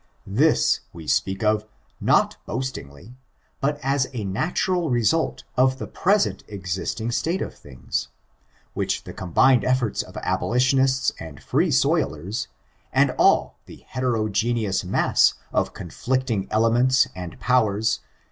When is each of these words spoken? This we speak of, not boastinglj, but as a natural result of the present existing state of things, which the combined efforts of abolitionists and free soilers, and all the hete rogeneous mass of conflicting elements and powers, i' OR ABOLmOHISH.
This 0.25 0.79
we 0.93 1.05
speak 1.05 1.43
of, 1.43 1.63
not 1.99 2.37
boastinglj, 2.47 3.13
but 3.59 3.79
as 3.83 4.07
a 4.15 4.23
natural 4.25 4.89
result 4.89 5.43
of 5.55 5.77
the 5.77 5.85
present 5.85 6.43
existing 6.47 7.11
state 7.11 7.39
of 7.39 7.53
things, 7.53 8.07
which 8.73 9.03
the 9.03 9.13
combined 9.13 9.63
efforts 9.63 10.01
of 10.01 10.17
abolitionists 10.23 11.11
and 11.19 11.39
free 11.39 11.69
soilers, 11.69 12.47
and 12.91 13.11
all 13.19 13.59
the 13.67 13.85
hete 13.91 14.01
rogeneous 14.11 14.83
mass 14.83 15.35
of 15.53 15.75
conflicting 15.75 16.47
elements 16.49 17.07
and 17.15 17.39
powers, 17.39 17.61
i' 17.61 17.69
OR 17.69 17.69
ABOLmOHISH. 17.69 17.99